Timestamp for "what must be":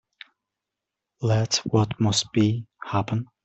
1.57-2.65